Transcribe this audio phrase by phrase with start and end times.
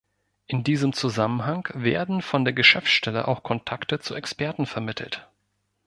[0.47, 5.29] In diesem Zusammenhang werden von der Geschäftsstelle auch Kontakte zu Experten vermittelt.